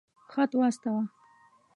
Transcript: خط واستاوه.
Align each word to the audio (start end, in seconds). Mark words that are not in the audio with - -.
خط 0.31 0.51
واستاوه. 0.59 1.03